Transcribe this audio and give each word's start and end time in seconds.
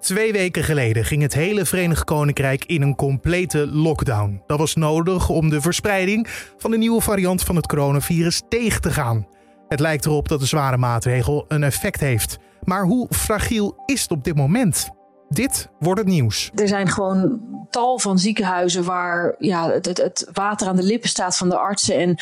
Twee 0.00 0.32
weken 0.32 0.64
geleden 0.64 1.04
ging 1.04 1.22
het 1.22 1.34
hele 1.34 1.64
Verenigd 1.64 2.04
Koninkrijk 2.04 2.64
in 2.64 2.82
een 2.82 2.94
complete 2.94 3.66
lockdown. 3.66 4.42
Dat 4.46 4.58
was 4.58 4.74
nodig 4.74 5.28
om 5.28 5.50
de 5.50 5.60
verspreiding 5.60 6.26
van 6.56 6.70
de 6.70 6.78
nieuwe 6.78 7.00
variant 7.00 7.42
van 7.42 7.56
het 7.56 7.66
coronavirus 7.66 8.42
tegen 8.48 8.80
te 8.80 8.90
gaan. 8.90 9.26
Het 9.68 9.80
lijkt 9.80 10.06
erop 10.06 10.28
dat 10.28 10.40
de 10.40 10.46
zware 10.46 10.76
maatregel 10.76 11.44
een 11.48 11.62
effect 11.62 12.00
heeft. 12.00 12.38
Maar 12.64 12.84
hoe 12.84 13.06
fragiel 13.10 13.82
is 13.86 14.02
het 14.02 14.10
op 14.10 14.24
dit 14.24 14.34
moment? 14.34 14.90
Dit 15.32 15.68
wordt 15.78 16.00
het 16.00 16.08
nieuws. 16.08 16.50
Er 16.54 16.68
zijn 16.68 16.88
gewoon 16.88 17.40
tal 17.70 17.98
van 17.98 18.18
ziekenhuizen 18.18 18.84
waar 18.84 19.34
ja, 19.38 19.70
het, 19.70 19.86
het, 19.86 20.28
water 20.32 20.68
aan 20.68 20.76
de 20.76 20.82
lippen 20.82 21.08
staat 21.08 21.36
van 21.36 21.48
de 21.48 21.56
artsen 21.56 21.96
en 21.96 22.18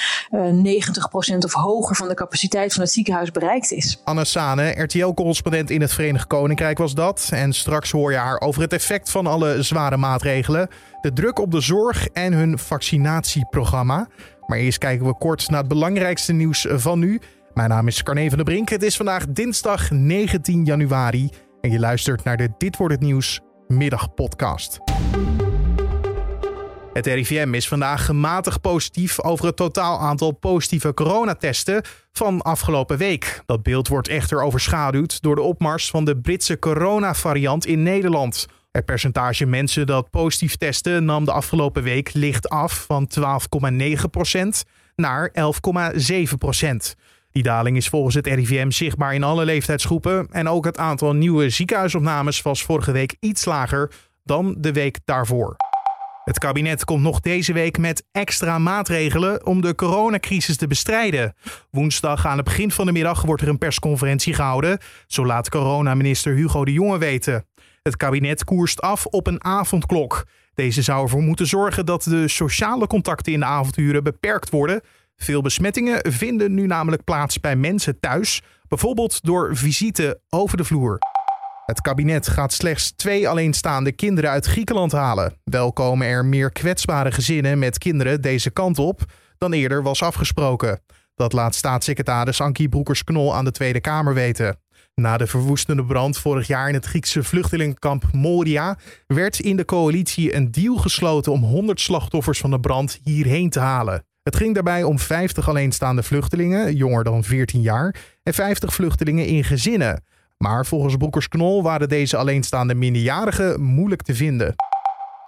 uh, 0.65 0.81
90% 1.35 1.39
of 1.39 1.53
hoger 1.53 1.97
van 1.97 2.09
de 2.09 2.15
capaciteit 2.15 2.73
van 2.73 2.83
het 2.83 2.93
ziekenhuis 2.93 3.31
bereikt 3.31 3.73
is. 3.73 4.01
Anna 4.05 4.25
Sane, 4.25 4.83
RTL-correspondent 4.83 5.71
in 5.71 5.81
het 5.81 5.93
Verenigd 5.93 6.27
Koninkrijk 6.27 6.79
was 6.79 6.95
dat. 6.95 7.29
En 7.33 7.53
straks 7.53 7.91
hoor 7.91 8.11
je 8.11 8.19
haar 8.19 8.41
over 8.41 8.63
het 8.63 8.73
effect 8.73 9.11
van 9.11 9.27
alle 9.27 9.63
zware 9.63 9.97
maatregelen, 9.97 10.69
de 11.01 11.13
druk 11.13 11.39
op 11.39 11.51
de 11.51 11.61
zorg 11.61 12.09
en 12.09 12.33
hun 12.33 12.59
vaccinatieprogramma. 12.59 14.09
Maar 14.47 14.59
eerst 14.59 14.79
kijken 14.79 15.07
we 15.07 15.15
kort 15.19 15.51
naar 15.51 15.59
het 15.59 15.69
belangrijkste 15.69 16.33
nieuws 16.33 16.67
van 16.71 16.99
nu. 16.99 17.21
Mijn 17.55 17.69
naam 17.69 17.87
is 17.87 18.03
Carne 18.03 18.29
van 18.29 18.37
der 18.37 18.45
Brink. 18.45 18.69
Het 18.69 18.83
is 18.83 18.97
vandaag 18.97 19.27
dinsdag 19.29 19.91
19 19.91 20.65
januari. 20.65 21.31
En 21.61 21.71
je 21.71 21.79
luistert 21.79 22.25
naar 22.25 22.37
de 22.37 22.49
Dit 22.59 22.77
wordt 22.77 22.95
het 22.95 23.03
nieuws 23.03 23.41
middagpodcast. 23.67 24.79
Het 26.93 27.07
RIVM 27.07 27.55
is 27.55 27.69
vandaag 27.69 28.05
gematigd 28.05 28.61
positief 28.61 29.23
over 29.23 29.47
het 29.47 29.57
totaal 29.57 29.99
aantal 29.99 30.33
positieve 30.33 30.95
coronatesten 30.95 31.83
van 32.13 32.43
afgelopen 32.43 32.99
week. 32.99 33.43
Dat 33.47 33.63
beeld 33.63 33.89
wordt 33.89 34.09
echter 34.09 34.43
overschaduwd 34.43 35.23
door 35.23 35.35
de 35.35 35.43
opmars 35.43 35.91
van 35.91 36.05
de 36.05 36.21
Britse 36.21 36.59
coronavariant 36.59 37.67
in 37.67 37.83
Nederland. 37.83 38.47
Het 38.71 38.85
percentage 38.85 39.47
mensen 39.47 39.87
dat 39.87 40.11
positief 40.11 40.57
testen 40.57 41.05
nam 41.05 41.25
de 41.25 41.33
afgelopen 41.33 41.83
week 41.83 42.13
licht 42.13 42.49
af 42.49 42.85
van 42.89 43.09
12,9% 43.21 44.49
naar 44.97 45.33
11,7%. 45.33 46.95
Die 47.39 47.47
daling 47.47 47.77
is 47.77 47.89
volgens 47.89 48.15
het 48.15 48.27
RIVM 48.27 48.71
zichtbaar 48.71 49.15
in 49.15 49.23
alle 49.23 49.45
leeftijdsgroepen 49.45 50.27
en 50.31 50.49
ook 50.49 50.65
het 50.65 50.79
aantal 50.79 51.13
nieuwe 51.13 51.51
ziekenhuisopnames 51.51 52.43
was 52.43 52.63
vorige 52.63 52.93
week 52.93 53.17
iets 53.21 53.45
lager 53.45 53.91
dan 54.25 54.55
de 54.59 54.73
week 54.73 54.99
daarvoor. 55.05 55.57
Het 56.25 56.39
kabinet 56.39 56.85
komt 56.85 57.03
nog 57.03 57.21
deze 57.21 57.53
week 57.53 57.79
met 57.79 58.05
extra 58.13 58.59
maatregelen 58.59 59.47
om 59.47 59.61
de 59.61 59.75
coronacrisis 59.75 60.57
te 60.57 60.67
bestrijden. 60.67 61.35
Woensdag 61.71 62.27
aan 62.27 62.37
het 62.37 62.45
begin 62.45 62.71
van 62.71 62.87
de 62.87 62.93
middag 62.93 63.23
wordt 63.23 63.43
er 63.43 63.49
een 63.49 63.59
persconferentie 63.59 64.35
gehouden, 64.35 64.79
zo 65.07 65.27
laat 65.27 65.49
coronaminister 65.49 66.35
Hugo 66.35 66.65
de 66.65 66.73
Jonge 66.73 66.99
weten. 66.99 67.47
Het 67.83 67.97
kabinet 67.97 68.45
koerst 68.45 68.81
af 68.81 69.07
op 69.07 69.27
een 69.27 69.45
avondklok. 69.45 70.27
Deze 70.55 70.83
zou 70.83 71.03
ervoor 71.03 71.23
moeten 71.23 71.47
zorgen 71.47 71.87
dat 71.87 72.03
de 72.03 72.29
sociale 72.29 72.87
contacten 72.87 73.33
in 73.33 73.41
de 73.41 73.47
avonduren 73.47 74.05
beperkt 74.05 74.51
worden 74.51 74.83
veel 75.23 75.43
besmettingen 75.43 76.13
vinden 76.13 76.55
nu 76.55 76.67
namelijk 76.67 77.05
plaats 77.05 77.41
bij 77.41 77.57
mensen 77.57 78.01
thuis, 78.01 78.43
bijvoorbeeld 78.69 79.25
door 79.25 79.57
visite 79.57 80.21
over 80.29 80.57
de 80.57 80.65
vloer. 80.65 80.99
Het 81.67 81.81
kabinet 81.81 82.29
gaat 82.29 82.53
slechts 82.53 82.93
twee 82.97 83.29
alleenstaande 83.29 83.93
kinderen 83.93 84.31
uit 84.31 84.47
Griekenland 84.47 84.93
halen. 84.93 85.33
Wel 85.45 85.73
komen 85.73 86.07
er 86.07 86.25
meer 86.25 86.53
kwetsbare 86.53 87.13
gezinnen 87.13 87.59
met 87.59 87.79
kinderen 87.79 88.21
deze 88.21 88.51
kant 88.51 88.79
op 88.79 89.07
dan 89.39 89.53
eerder 89.53 89.83
was 89.83 90.03
afgesproken. 90.03 90.81
Dat 91.15 91.33
laat 91.33 91.55
staatssecretaris 91.55 92.41
Ankie 92.41 92.69
Broekers-Knol 92.69 93.35
aan 93.35 93.45
de 93.45 93.51
Tweede 93.51 93.81
Kamer 93.81 94.15
weten. 94.15 94.61
Na 94.95 95.17
de 95.17 95.27
verwoestende 95.27 95.85
brand 95.85 96.19
vorig 96.19 96.47
jaar 96.47 96.69
in 96.69 96.75
het 96.75 96.85
Griekse 96.85 97.23
vluchtelingenkamp 97.23 98.05
Moria 98.13 98.79
werd 99.07 99.41
in 99.41 99.57
de 99.57 99.65
coalitie 99.65 100.35
een 100.35 100.51
deal 100.51 100.77
gesloten 100.77 101.33
om 101.33 101.43
100 101.43 101.81
slachtoffers 101.81 102.39
van 102.39 102.51
de 102.51 102.61
brand 102.61 103.01
hierheen 103.05 103.51
te 103.51 103.61
halen. 103.61 104.07
Het 104.29 104.37
ging 104.37 104.55
daarbij 104.55 104.83
om 104.83 104.99
50 104.99 105.49
alleenstaande 105.49 106.03
vluchtelingen, 106.03 106.75
jonger 106.75 107.05
dan 107.05 107.25
14 107.25 107.61
jaar, 107.61 107.95
en 108.23 108.35
50 108.35 108.75
vluchtelingen 108.75 109.27
in 109.27 109.45
gezinnen. 109.45 110.03
Maar 110.39 110.67
volgens 110.67 110.97
Broekers-Knol 110.97 111.63
waren 111.63 111.89
deze 111.89 112.17
alleenstaande 112.17 112.75
minderjarigen 112.75 113.63
moeilijk 113.63 114.03
te 114.03 114.15
vinden. 114.15 114.55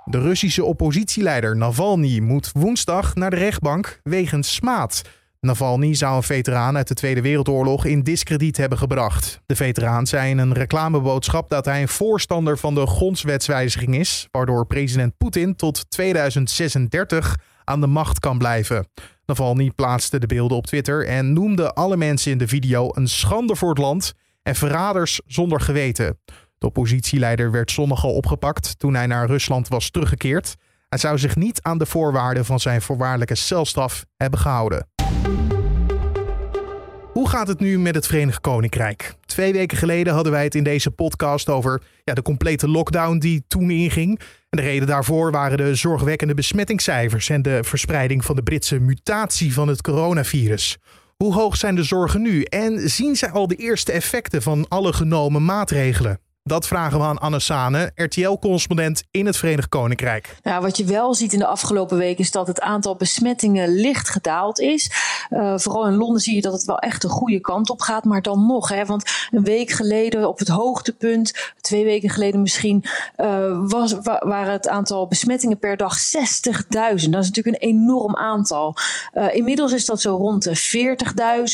De 0.04 0.20
Russische 0.20 0.64
oppositieleider 0.64 1.56
Navalny 1.56 2.18
moet 2.18 2.50
woensdag 2.52 3.14
naar 3.14 3.30
de 3.30 3.36
rechtbank 3.36 4.00
wegens 4.02 4.54
smaad. 4.54 5.02
Navalny 5.40 5.94
zou 5.94 6.16
een 6.16 6.22
veteraan 6.22 6.76
uit 6.76 6.88
de 6.88 6.94
Tweede 6.94 7.22
Wereldoorlog 7.22 7.84
in 7.84 8.02
discrediet 8.02 8.56
hebben 8.56 8.78
gebracht. 8.78 9.40
De 9.46 9.56
veteraan 9.56 10.06
zei 10.06 10.30
in 10.30 10.38
een 10.38 10.52
reclameboodschap 10.52 11.50
dat 11.50 11.64
hij 11.64 11.82
een 11.82 11.88
voorstander 11.88 12.58
van 12.58 12.74
de 12.74 12.86
grondwetswijziging 12.86 13.96
is, 13.96 14.28
waardoor 14.30 14.66
president 14.66 15.16
Poetin 15.16 15.56
tot 15.56 15.90
2036 15.90 17.36
aan 17.70 17.80
de 17.80 17.86
macht 17.86 18.18
kan 18.18 18.38
blijven. 18.38 18.88
Navalny 19.26 19.70
plaatste 19.70 20.18
de 20.18 20.26
beelden 20.26 20.56
op 20.56 20.66
Twitter 20.66 21.06
en 21.06 21.32
noemde 21.32 21.72
alle 21.72 21.96
mensen 21.96 22.32
in 22.32 22.38
de 22.38 22.48
video 22.48 22.90
een 22.92 23.08
schande 23.08 23.56
voor 23.56 23.68
het 23.68 23.78
land 23.78 24.12
en 24.42 24.54
verraders 24.54 25.20
zonder 25.26 25.60
geweten. 25.60 26.18
De 26.58 26.66
oppositieleider 26.66 27.50
werd 27.50 27.70
zondag 27.70 28.04
al 28.04 28.14
opgepakt 28.14 28.78
toen 28.78 28.94
hij 28.94 29.06
naar 29.06 29.26
Rusland 29.26 29.68
was 29.68 29.90
teruggekeerd. 29.90 30.56
Hij 30.88 30.98
zou 30.98 31.18
zich 31.18 31.36
niet 31.36 31.62
aan 31.62 31.78
de 31.78 31.86
voorwaarden 31.86 32.44
van 32.44 32.60
zijn 32.60 32.82
voorwaardelijke 32.82 33.34
celstraf 33.34 34.04
hebben 34.16 34.38
gehouden. 34.38 34.88
Gaat 37.30 37.48
het 37.48 37.60
nu 37.60 37.78
met 37.78 37.94
het 37.94 38.06
Verenigd 38.06 38.40
Koninkrijk? 38.40 39.14
Twee 39.26 39.52
weken 39.52 39.78
geleden 39.78 40.14
hadden 40.14 40.32
wij 40.32 40.44
het 40.44 40.54
in 40.54 40.64
deze 40.64 40.90
podcast 40.90 41.48
over 41.48 41.82
ja, 42.04 42.14
de 42.14 42.22
complete 42.22 42.68
lockdown 42.68 43.18
die 43.18 43.44
toen 43.48 43.70
inging. 43.70 44.18
En 44.18 44.58
de 44.58 44.62
reden 44.62 44.86
daarvoor 44.86 45.30
waren 45.30 45.56
de 45.56 45.74
zorgwekkende 45.74 46.34
besmettingscijfers 46.34 47.28
en 47.28 47.42
de 47.42 47.58
verspreiding 47.64 48.24
van 48.24 48.36
de 48.36 48.42
Britse 48.42 48.78
mutatie 48.78 49.52
van 49.52 49.68
het 49.68 49.82
coronavirus. 49.82 50.78
Hoe 51.16 51.34
hoog 51.34 51.56
zijn 51.56 51.74
de 51.74 51.82
zorgen 51.82 52.22
nu 52.22 52.42
en 52.42 52.90
zien 52.90 53.16
zij 53.16 53.30
al 53.30 53.46
de 53.46 53.56
eerste 53.56 53.92
effecten 53.92 54.42
van 54.42 54.66
alle 54.68 54.92
genomen 54.92 55.44
maatregelen? 55.44 56.20
Dat 56.42 56.66
vragen 56.66 56.98
we 56.98 57.04
aan 57.04 57.18
Anne 57.18 57.40
Sane, 57.40 57.92
RTL-correspondent 57.94 59.02
in 59.10 59.26
het 59.26 59.36
Verenigd 59.36 59.68
Koninkrijk. 59.68 60.36
Nou, 60.42 60.62
wat 60.62 60.76
je 60.76 60.84
wel 60.84 61.14
ziet 61.14 61.32
in 61.32 61.38
de 61.38 61.46
afgelopen 61.46 61.98
week 61.98 62.18
is 62.18 62.30
dat 62.30 62.46
het 62.46 62.60
aantal 62.60 62.96
besmettingen 62.96 63.68
licht 63.74 64.08
gedaald 64.08 64.60
is. 64.60 64.90
Uh, 65.30 65.58
vooral 65.58 65.86
in 65.86 65.96
Londen 65.96 66.20
zie 66.20 66.34
je 66.34 66.40
dat 66.40 66.52
het 66.52 66.64
wel 66.64 66.78
echt 66.78 67.02
de 67.02 67.08
goede 67.08 67.40
kant 67.40 67.70
op 67.70 67.80
gaat. 67.80 68.04
Maar 68.04 68.22
dan 68.22 68.46
nog, 68.46 68.68
hè, 68.68 68.84
want 68.84 69.04
een 69.30 69.44
week 69.44 69.70
geleden 69.70 70.28
op 70.28 70.38
het 70.38 70.48
hoogtepunt, 70.48 71.52
twee 71.60 71.84
weken 71.84 72.10
geleden 72.10 72.42
misschien, 72.42 72.84
uh, 73.16 73.58
was, 73.62 73.94
waren 74.02 74.52
het 74.52 74.68
aantal 74.68 75.06
besmettingen 75.06 75.58
per 75.58 75.76
dag 75.76 75.98
60.000. 75.98 76.64
Dat 76.74 76.96
is 76.96 77.08
natuurlijk 77.08 77.46
een 77.46 77.68
enorm 77.68 78.16
aantal. 78.16 78.74
Uh, 79.14 79.34
inmiddels 79.34 79.72
is 79.72 79.86
dat 79.86 80.00
zo 80.00 80.16
rond 80.16 80.42
de 80.42 80.58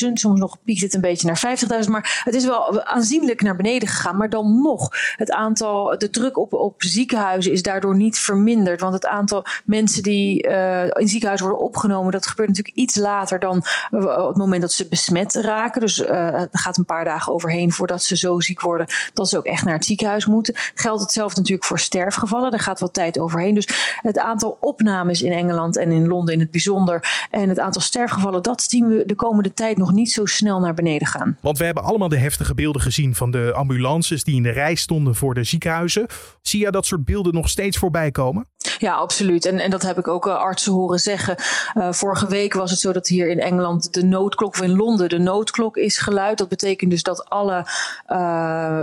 40.000. 0.07 0.13
Soms 0.13 0.39
nog 0.39 0.57
piekt 0.63 0.81
het 0.81 0.93
een 0.93 1.01
beetje 1.01 1.27
naar 1.27 1.57
50.000. 1.83 1.89
Maar 1.89 2.21
het 2.23 2.35
is 2.35 2.45
wel 2.45 2.83
aanzienlijk 2.83 3.41
naar 3.41 3.55
beneden 3.55 3.87
gegaan. 3.87 4.17
Maar 4.17 4.29
dan 4.29 4.61
nog 4.61 4.89
het 5.15 5.31
aantal, 5.31 5.97
de 5.97 6.09
druk 6.09 6.37
op, 6.37 6.53
op 6.53 6.83
ziekenhuizen 6.83 7.51
is 7.51 7.61
daardoor 7.61 7.95
niet 7.95 8.19
verminderd. 8.19 8.81
Want 8.81 8.93
het 8.93 9.05
aantal 9.05 9.45
mensen 9.65 10.03
die 10.03 10.47
uh, 10.47 10.83
in 10.83 11.07
ziekenhuizen 11.07 11.47
worden 11.47 11.65
opgenomen, 11.65 12.11
dat 12.11 12.27
gebeurt 12.27 12.49
natuurlijk 12.49 12.77
iets 12.77 12.95
later 12.95 13.39
dan 13.39 13.63
op 13.91 14.27
het 14.27 14.37
moment 14.37 14.61
dat 14.61 14.71
ze 14.71 14.87
besmet 14.87 15.33
raken. 15.33 15.81
Dus 15.81 15.99
uh, 15.99 16.09
er 16.09 16.49
gaat 16.51 16.77
een 16.77 16.85
paar 16.85 17.05
dagen 17.05 17.33
overheen 17.33 17.71
voordat 17.71 18.03
ze 18.03 18.17
zo 18.17 18.39
ziek 18.39 18.61
worden 18.61 18.87
dat 19.13 19.29
ze 19.29 19.37
ook 19.37 19.45
echt 19.45 19.65
naar 19.65 19.73
het 19.73 19.85
ziekenhuis 19.85 20.25
moeten. 20.25 20.53
Geldt 20.73 21.01
hetzelfde 21.01 21.39
natuurlijk 21.39 21.67
voor 21.67 21.79
sterfgevallen. 21.79 22.51
Daar 22.51 22.59
gaat 22.59 22.79
wat 22.79 22.93
tijd 22.93 23.19
overheen. 23.19 23.53
Dus 23.53 23.97
het 24.01 24.19
aantal 24.19 24.57
opnames 24.61 25.21
in 25.21 25.31
Engeland 25.31 25.77
en 25.77 25.91
in 25.91 26.07
Londen 26.07 26.33
in 26.33 26.39
het 26.39 26.51
bijzonder 26.51 27.27
en 27.31 27.49
het 27.49 27.59
aantal 27.59 27.81
sterfgevallen, 27.81 28.43
dat 28.43 28.61
zien 28.61 28.87
we 28.87 29.03
de 29.05 29.15
komende 29.15 29.53
tijd 29.53 29.77
nog 29.77 29.91
niet 29.91 30.11
zo 30.11 30.25
snel 30.25 30.59
naar 30.59 30.73
beneden 30.73 31.07
gaan. 31.07 31.37
Want 31.41 31.57
we 31.57 31.65
hebben 31.65 31.83
allemaal 31.83 32.09
de 32.09 32.17
heftige 32.17 32.53
beelden 32.53 32.81
gezien 32.81 33.15
van 33.15 33.31
de 33.31 33.53
ambulances 33.55 34.23
die 34.23 34.35
in 34.35 34.43
de 34.43 34.49
rij 34.49 34.75
stonden 34.75 35.15
voor 35.15 35.33
de 35.33 35.43
ziekenhuizen. 35.43 36.07
Zie 36.41 36.59
je 36.59 36.71
dat 36.71 36.85
soort 36.85 37.05
beelden 37.05 37.33
nog 37.33 37.49
steeds 37.49 37.77
voorbij 37.77 38.11
komen? 38.11 38.47
Ja, 38.79 38.93
absoluut. 38.93 39.45
En, 39.45 39.59
en 39.59 39.69
dat 39.69 39.81
heb 39.81 39.97
ik 39.97 40.07
ook 40.07 40.27
uh, 40.27 40.35
artsen 40.35 40.73
horen 40.73 40.99
zeggen. 40.99 41.35
Uh, 41.75 41.91
vorige 41.91 42.27
week 42.27 42.53
was 42.53 42.71
het 42.71 42.79
zo 42.79 42.91
dat 42.91 43.07
hier 43.07 43.29
in 43.29 43.39
Engeland 43.39 43.93
de 43.93 44.03
noodklok, 44.03 44.53
of 44.53 44.61
in 44.61 44.75
Londen 44.75 45.09
de 45.09 45.19
noodklok 45.19 45.77
is 45.77 45.97
geluid. 45.97 46.37
Dat 46.37 46.49
betekent 46.49 46.91
dus 46.91 47.03
dat 47.03 47.29
alle 47.29 47.65
uh, 48.09 48.81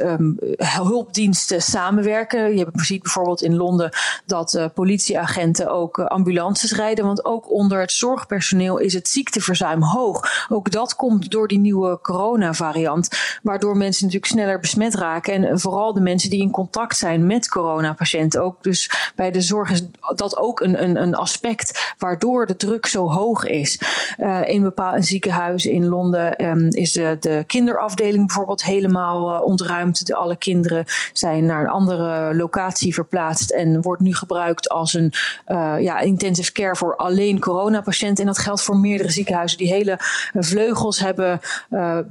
um, 0.00 0.38
hulpdiensten 0.56 1.62
samenwerken. 1.62 2.56
Je 2.56 2.66
ziet 2.72 3.02
bijvoorbeeld 3.02 3.42
in 3.42 3.56
Londen 3.56 3.90
dat 4.26 4.70
politieagenten 4.74 5.70
ook 5.70 5.98
ambulances 5.98 6.72
rijden. 6.72 7.04
Want 7.04 7.24
ook 7.24 7.52
onder 7.52 7.80
het 7.80 7.92
zorgpersoneel 7.92 8.78
is 8.78 8.94
het 8.94 9.08
ziekteverzuim 9.08 9.82
hoog. 9.82 10.46
Ook 10.48 10.70
dat 10.70 10.96
komt 10.96 11.30
door 11.30 11.48
die 11.48 11.58
nieuwe 11.58 11.98
coronavariant. 12.00 13.08
Waardoor 13.42 13.76
mensen 13.76 14.04
natuurlijk 14.04 14.32
sneller 14.32 14.60
besmet 14.60 14.94
raken. 14.94 15.44
En 15.44 15.60
vooral 15.60 15.92
de 15.92 16.00
mensen 16.00 16.30
die 16.30 16.40
in 16.40 16.50
contact 16.50 16.96
zijn 16.96 17.26
met 17.26 17.48
coronapatiënten. 17.48 18.42
Ook 18.42 18.62
dus 18.62 19.12
bij 19.14 19.30
de 19.30 19.40
zorg 19.40 19.70
is 19.70 19.82
dat 20.14 20.36
ook 20.36 20.60
een, 20.60 20.82
een, 20.82 21.02
een 21.02 21.14
aspect 21.14 21.94
waardoor 21.98 22.46
de 22.46 22.56
druk 22.56 22.86
zo 22.86 23.10
hoog 23.10 23.44
is. 23.44 23.80
Uh, 24.18 24.48
in 24.48 24.62
bepaalde 24.62 25.02
ziekenhuizen 25.02 25.70
in 25.70 25.86
Londen 25.86 26.44
um, 26.44 26.68
is 26.70 26.92
de, 26.92 27.16
de, 27.20 27.44
kinderafdeling 27.46 28.26
bijvoorbeeld 28.26 28.64
helemaal 28.64 29.34
uh, 29.34 29.46
ontruimd. 29.46 30.14
Alle 30.14 30.36
kinderen 30.36 30.84
zijn 31.12 31.46
naar 31.46 31.60
een 31.60 31.70
andere 31.70 32.34
locatie 32.34 32.94
verplaatst 32.94 33.50
en 33.50 33.82
wordt 33.82 34.02
nu 34.02 34.14
gebruikt 34.14 34.68
als 34.68 34.94
een 34.94 35.12
uh, 35.48 35.74
ja, 35.78 36.00
intensive 36.00 36.52
care 36.52 36.76
voor 36.76 36.96
alleen 36.96 37.40
coronapatiënten. 37.40 38.24
En 38.24 38.32
dat 38.32 38.38
geldt 38.38 38.62
voor 38.62 38.76
meerdere 38.76 39.10
ziekenhuizen 39.10 39.58
die 39.58 39.72
hele 39.72 39.98
vleugels 40.34 40.98
hebben 40.98 41.40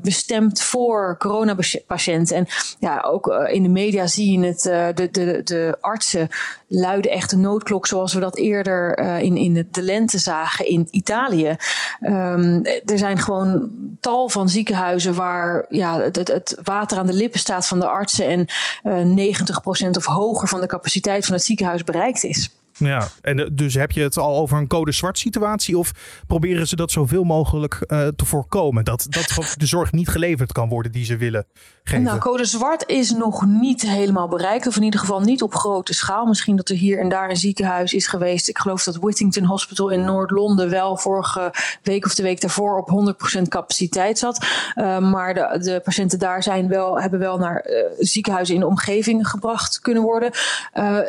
bestemd 0.01 0.61
voor 0.61 1.15
coronapatiënten. 1.17 2.35
En 2.35 2.47
ja, 2.79 3.01
ook 3.01 3.27
in 3.27 3.63
de 3.63 3.69
media 3.69 4.07
zie 4.07 4.39
je 4.39 4.47
het, 4.47 4.61
de, 4.97 5.07
de, 5.11 5.41
de 5.43 5.77
artsen 5.81 6.29
luiden 6.73 7.11
echt 7.11 7.31
een 7.31 7.41
noodklok 7.41 7.87
zoals 7.87 8.13
we 8.13 8.19
dat 8.19 8.37
eerder 8.37 8.99
uh, 8.99 9.21
in, 9.21 9.37
in 9.37 9.53
de, 9.53 9.67
de 9.71 9.81
lente 9.81 10.17
zagen 10.17 10.67
in 10.67 10.87
Italië. 10.91 11.55
Um, 12.01 12.65
er 12.65 12.97
zijn 12.97 13.17
gewoon 13.17 13.69
tal 13.99 14.29
van 14.29 14.49
ziekenhuizen 14.49 15.13
waar 15.13 15.65
ja, 15.69 15.99
het, 15.99 16.15
het, 16.15 16.57
water 16.63 16.97
aan 16.97 17.05
de 17.05 17.13
lippen 17.13 17.39
staat 17.39 17.67
van 17.67 17.79
de 17.79 17.87
artsen 17.87 18.27
en 18.27 18.45
uh, 18.83 19.27
eh, 19.27 19.39
90% 19.85 19.89
of 19.89 20.05
hoger 20.05 20.47
van 20.47 20.61
de 20.61 20.67
capaciteit 20.67 21.25
van 21.25 21.35
het 21.35 21.43
ziekenhuis 21.43 21.83
bereikt 21.83 22.23
is. 22.23 22.49
Ja, 22.77 23.07
en 23.21 23.39
eh, 23.39 23.47
dus 23.51 23.73
heb 23.73 23.91
je 23.91 24.01
het 24.01 24.17
al 24.17 24.37
over 24.37 24.57
een 24.57 24.67
code 24.67 24.91
zwart 24.91 25.17
situatie 25.17 25.77
of 25.77 25.91
proberen 26.27 26.67
ze 26.67 26.75
dat 26.75 26.91
zoveel 26.91 27.23
mogelijk 27.23 27.83
uh, 27.87 28.07
te 28.07 28.25
voorkomen? 28.25 28.83
Dat, 28.83 29.05
dat 29.09 29.55
de 29.57 29.65
zorg 29.65 29.91
niet 29.91 30.07
geleverd 30.07 30.51
kan 30.51 30.69
worden 30.69 30.91
die 30.91 31.05
ze 31.05 31.17
willen 31.17 31.45
geven? 31.83 32.03
Nou, 32.03 32.19
code 32.19 32.45
zwart 32.45 32.83
is 32.87 33.11
nog 33.11 33.45
niet 33.45 33.81
helemaal 33.81 34.27
bereikt, 34.27 34.67
of 34.67 34.75
in 34.75 34.83
ieder 34.83 34.99
geval 34.99 35.19
niet 35.19 35.41
op 35.41 35.55
grote 35.55 35.93
schaal. 35.93 36.25
Misschien 36.25 36.55
dat 36.55 36.69
er 36.69 36.75
hier 36.75 36.99
en 36.99 37.09
daar 37.09 37.29
een 37.29 37.35
ziekenhuis 37.35 37.93
is 37.93 38.07
geweest. 38.07 38.49
Ik 38.49 38.57
geloof 38.57 38.83
dat 38.83 38.95
Whittington 38.95 39.43
Hospital 39.43 39.89
in 39.89 40.05
Noord-Londen 40.05 40.69
wel 40.69 40.97
vorige 40.97 41.53
week 41.83 42.05
of 42.05 42.15
de 42.15 42.23
week 42.23 42.41
daarvoor 42.41 42.77
op 42.77 43.15
100% 43.39 43.41
capaciteit 43.47 44.17
zat. 44.17 44.45
Uh, 44.75 44.97
maar 44.99 45.33
de, 45.33 45.59
de, 45.61 45.81
patiënten 45.83 46.19
daar 46.19 46.43
zijn 46.43 46.67
wel, 46.67 47.01
hebben 47.01 47.19
wel 47.19 47.37
naar 47.37 47.65
ziekenhuizen 47.97 48.55
in 48.55 48.61
de 48.61 48.67
omgeving 48.67 49.27
gebracht 49.27 49.79
kunnen 49.79 50.03
worden. 50.03 50.31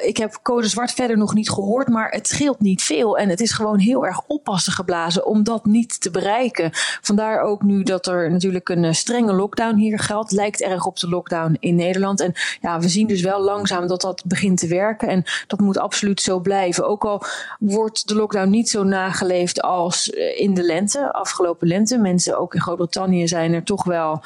ik 0.07 0.17
heb 0.17 0.39
code 0.43 0.69
zwart 0.69 0.93
verder 0.93 1.17
nog 1.17 1.35
niet 1.35 1.49
gehoord, 1.55 1.89
maar 1.89 2.11
het 2.11 2.29
scheelt 2.29 2.61
niet 2.61 2.83
veel. 2.83 3.19
En 3.19 3.29
het 3.29 3.41
is 3.41 3.53
gewoon 3.53 3.79
heel 3.79 4.07
erg 4.07 4.21
oppassen 4.27 4.73
geblazen 4.73 5.27
om 5.27 5.43
dat 5.43 5.65
niet 5.65 6.01
te 6.01 6.11
bereiken. 6.11 6.71
Vandaar 7.01 7.41
ook 7.41 7.63
nu 7.63 7.83
dat 7.83 8.07
er 8.07 8.31
natuurlijk 8.31 8.69
een 8.69 8.85
eh, 8.85 8.93
strenge 8.93 9.33
lockdown 9.33 9.77
hier 9.77 9.99
geldt. 9.99 10.33
Lijkt 10.33 10.63
erg 10.63 10.87
op 10.87 10.99
de 10.99 11.09
lockdown 11.09 11.57
in 11.61 11.75
Nederland. 11.75 12.21
En 12.21 12.33
ja, 12.61 12.81
we 12.81 12.89
zien 12.89 13.07
dus 13.07 13.23
wel 13.23 13.41
langzaam 13.41 13.87
dat 13.87 14.01
dat 14.01 14.23
begint 14.27 14.59
te 14.59 14.67
werken. 14.67 15.09
En 15.09 15.25
dat 15.47 15.61
moet 15.61 15.79
absoluut 15.79 16.21
zo 16.21 16.41
blijven. 16.41 16.89
Ook 16.89 17.05
al 17.05 17.23
wordt 17.59 18.09
de 18.09 18.15
lockdown 18.15 18.51
niet 18.51 18.69
zo 18.69 18.83
nageleefd 18.83 19.63
als 19.63 20.11
eh, 20.11 20.41
in 20.41 20.55
de 20.55 20.63
lente, 20.63 21.13
afgelopen 21.13 21.69
lente. 21.69 21.99
Mensen 21.99 22.39
ook 22.39 22.55
in 22.55 22.61
Groot-Brittannië 22.61 23.29
zijn 23.29 23.53
er 23.53 23.63
toch 23.63 23.85
wel 23.85 24.23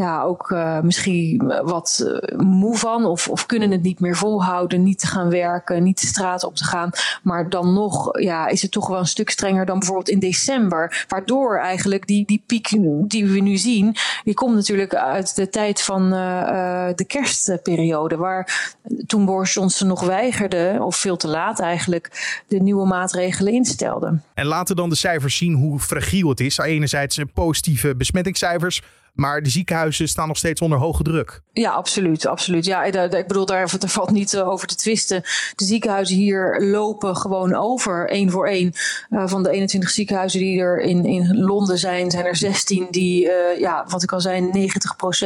ja, 0.00 0.22
ook 0.22 0.50
uh, 0.50 0.80
misschien 0.80 1.52
wat 1.62 2.04
uh, 2.04 2.38
moe 2.38 2.76
van 2.76 3.04
of, 3.04 3.28
of 3.28 3.46
kunnen 3.46 3.70
het 3.70 3.82
niet 3.82 4.00
meer 4.00 4.16
volhouden, 4.16 4.82
niet 4.82 4.98
te 4.98 5.06
gaan 5.06 5.30
werken, 5.30 5.82
niet 5.82 6.00
de 6.00 6.06
straat 6.06 6.44
op 6.44 6.56
te 6.56 6.64
gaan. 6.64 6.90
Maar 7.22 7.48
dan 7.48 7.72
nog 7.72 8.20
ja, 8.20 8.46
is 8.46 8.62
het 8.62 8.70
toch 8.70 8.88
wel 8.88 8.98
een 8.98 9.06
stuk 9.06 9.30
strenger 9.30 9.66
dan 9.66 9.78
bijvoorbeeld 9.78 10.08
in 10.08 10.18
december. 10.18 11.04
Waardoor 11.08 11.58
eigenlijk 11.58 12.06
die, 12.06 12.26
die 12.26 12.42
piek 12.46 12.68
die 13.08 13.26
we 13.26 13.40
nu 13.40 13.56
zien, 13.56 13.96
die 14.24 14.34
komt 14.34 14.54
natuurlijk 14.54 14.94
uit 14.94 15.36
de 15.36 15.48
tijd 15.48 15.82
van 15.82 16.10
de 16.10 17.04
kerstperiode. 17.06 18.16
Waar 18.16 18.72
toen 19.06 19.24
Boris 19.24 19.52
Johnson 19.52 19.88
nog 19.88 20.00
weigerde, 20.00 20.76
of 20.80 20.96
veel 20.96 21.16
te 21.16 21.28
laat 21.28 21.60
eigenlijk, 21.60 22.42
de 22.48 22.60
nieuwe 22.60 22.86
maatregelen 22.86 23.52
instelde. 23.52 24.18
En 24.34 24.46
laten 24.46 24.76
dan 24.76 24.88
de 24.88 24.96
cijfers 24.96 25.36
zien 25.36 25.54
hoe 25.54 25.80
fragiel 25.80 26.28
het 26.28 26.40
is. 26.40 26.58
Enerzijds 26.58 27.20
positieve 27.34 27.96
besmettingscijfers 27.96 28.82
maar 29.14 29.42
de 29.42 29.50
ziekenhuizen 29.50 30.08
staan 30.08 30.28
nog 30.28 30.36
steeds 30.36 30.60
onder 30.60 30.78
hoge 30.78 31.02
druk. 31.02 31.40
Ja, 31.52 31.70
absoluut. 31.70 32.26
absoluut. 32.26 32.64
Ja, 32.64 32.82
ik 32.84 33.26
bedoel, 33.26 33.46
daar 33.54 33.68
valt 33.68 34.10
niet 34.10 34.34
eh, 34.34 34.48
over 34.48 34.66
te 34.66 34.74
twisten. 34.74 35.22
De 35.54 35.64
ziekenhuizen 35.64 36.16
hier 36.16 36.60
lopen 36.60 37.16
gewoon 37.16 37.54
over, 37.54 38.08
één 38.08 38.30
voor 38.30 38.46
één. 38.46 38.72
Uh, 39.10 39.22
van 39.26 39.42
de 39.42 39.50
21 39.50 39.90
ziekenhuizen 39.90 40.40
die 40.40 40.60
er 40.60 40.80
in, 40.80 41.04
in 41.04 41.38
Londen 41.38 41.78
zijn, 41.78 42.10
zijn 42.10 42.24
er 42.24 42.36
16 42.36 42.86
die, 42.90 43.24
uh, 43.24 43.58
ja, 43.58 43.84
wat 43.88 44.02
ik 44.02 44.12
al 44.12 44.20
zei, 44.20 44.50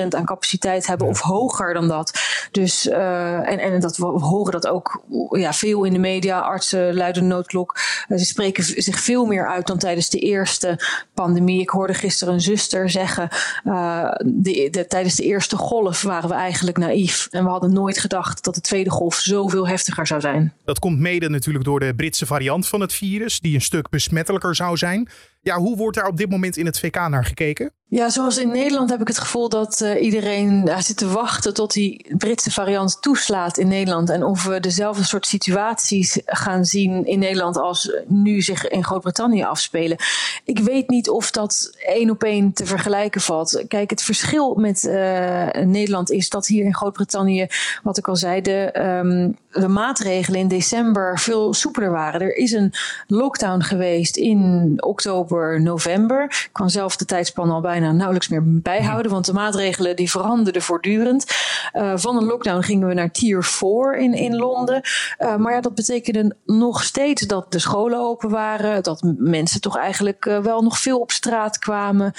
90% 0.05 0.09
aan 0.09 0.25
capaciteit 0.25 0.87
hebben 0.87 1.07
of 1.07 1.21
hoger 1.21 1.75
dan 1.75 1.89
dat. 1.89 2.21
Dus, 2.51 2.89
en, 2.89 3.59
en 3.59 3.81
dat, 3.81 3.97
we 3.97 4.05
horen 4.07 4.53
dat 4.53 4.67
ook 4.67 5.03
ja, 5.31 5.53
veel 5.53 5.85
in 5.85 5.93
de 5.93 5.99
media. 5.99 6.39
Artsen 6.39 6.95
luiden 6.95 7.27
noodklok. 7.27 7.79
ze 8.09 8.25
spreken 8.25 8.65
zich 8.83 9.01
veel 9.01 9.25
meer 9.25 9.49
uit 9.49 9.67
dan 9.67 9.79
tijdens 9.79 10.11
de 10.11 10.19
eerste 10.19 10.79
pandemie. 11.15 11.61
Ik 11.61 11.71
hoorde 11.71 11.95
gisteren 11.95 12.35
een 12.35 12.41
zuster 12.41 12.91
zeggen 12.91 13.29
de, 14.25 14.69
de, 14.71 14.87
tijdens 14.89 15.15
de 15.15 15.23
eerste 15.23 15.57
golf 15.57 16.03
waren 16.03 16.29
we 16.29 16.35
eigenlijk 16.35 16.77
naïef. 16.77 17.29
En 17.31 17.45
we 17.45 17.51
hadden 17.51 17.73
nooit 17.73 17.99
gedacht 17.99 18.45
dat 18.45 18.55
de 18.55 18.61
tweede 18.61 18.91
golf 18.91 19.15
zoveel 19.15 19.69
heftiger 19.69 20.07
zou 20.07 20.21
zijn. 20.21 20.53
Dat 20.65 20.79
komt 20.79 20.99
mede 20.99 21.29
natuurlijk 21.29 21.65
door 21.65 21.81
de 21.81 21.95
Britse 21.95 22.27
variant 22.27 22.67
van 22.67 22.81
het 22.81 22.93
virus, 22.93 23.41
die 23.41 23.55
een 23.55 23.61
stuk 23.61 23.89
besmettelijker 23.89 24.55
zou 24.55 24.77
zijn. 24.77 25.09
Ja, 25.41 25.59
hoe 25.59 25.77
wordt 25.77 25.97
daar 25.97 26.07
op 26.07 26.17
dit 26.17 26.31
moment 26.31 26.57
in 26.57 26.67
het 26.67 26.79
VK 26.79 27.09
naar 27.09 27.25
gekeken? 27.25 27.73
Ja, 27.89 28.11
zoals 28.11 28.39
in 28.39 28.49
Nederland 28.49 28.91
heb 28.91 29.01
ik 29.01 29.09
het 29.09 29.19
gevoel 29.19 29.49
dat 29.49 29.81
uh, 29.81 30.03
iedereen 30.03 30.67
uh, 30.67 30.79
zit 30.79 30.97
te 30.97 31.09
wachten 31.09 31.55
tot 31.55 31.73
die 31.73 32.15
Britse 32.17 32.51
variant 32.51 33.03
toeslaat 33.03 33.59
in 33.59 33.69
Nederland. 33.69 34.11
En 34.11 34.25
of 34.25 34.45
we 34.45 34.61
dezelfde 34.61 35.05
soort 35.05 35.27
situaties 35.27 36.21
gaan 36.25 36.65
zien 36.65 37.07
in 37.07 37.19
Nederland 37.19 37.57
als 37.57 37.93
nu 38.07 38.43
zich 38.43 38.69
in 38.69 38.85
Groot-Brittannië 38.85 39.43
afspelen. 39.43 39.97
Ik 40.45 40.59
weet 40.59 40.89
niet 40.89 41.09
of 41.09 41.31
dat 41.31 41.71
één 41.87 42.11
op 42.11 42.23
één 42.23 42.53
te 42.53 42.67
vergelijken 42.67 43.21
valt. 43.21 43.65
Kijk, 43.69 43.91
het 43.91 44.03
verschil 44.03 44.55
met 44.55 44.83
uh, 44.83 45.49
Nederland 45.51 46.11
is 46.11 46.29
dat 46.29 46.47
hier 46.47 46.65
in 46.65 46.75
Groot-Brittannië, 46.75 47.47
wat 47.83 47.99
ik 47.99 48.09
al 48.09 48.17
zei, 48.17 48.41
de, 48.41 48.81
um, 48.81 49.37
de 49.55 49.69
maatregelen 49.69 50.41
in 50.41 50.49
december 50.49 51.19
veel 51.19 51.55
soepeler 51.55 51.91
waren. 51.91 52.21
Er 52.21 52.37
is 52.37 52.53
een 52.53 52.73
lockdown 53.07 53.61
geweest 53.61 54.17
in 54.17 54.75
oktober, 54.77 55.61
november. 55.61 56.23
Ik 56.25 56.49
kan 56.53 56.71
zelf 56.71 56.97
de 56.97 57.05
tijdspan 57.05 57.51
al 57.51 57.61
bijna 57.61 57.93
nauwelijks 57.93 58.29
meer 58.29 58.43
bijhouden, 58.45 59.11
want 59.11 59.27
de 59.27 59.33
maatregelen 59.33 59.97
die 59.97 60.11
veranderden 60.11 60.63
voortdurend. 60.63 61.27
Uh, 61.73 61.93
van 61.97 62.17
een 62.17 62.25
lockdown 62.25 62.63
gingen 62.63 62.89
we 62.89 62.95
naar 62.95 63.11
tier 63.11 63.45
4 63.45 63.97
in, 63.97 64.15
in 64.15 64.37
Londen. 64.37 64.83
Uh, 65.19 65.37
maar 65.37 65.53
ja, 65.53 65.61
dat 65.61 65.75
betekende 65.75 66.37
nog 66.45 66.83
steeds 66.83 67.23
dat 67.23 67.53
de 67.53 67.59
scholen 67.59 67.99
open 67.99 68.31
waren, 68.31 68.83
dat 68.83 69.03
mensen 69.19 69.61
toch 69.61 69.77
eigenlijk 69.77 70.25
uh, 70.25 70.39
wel 70.39 70.63
nog 70.63 70.79
veel 70.79 71.01
op 71.01 71.11
straat 71.11 71.59
kwamen, 71.59 72.13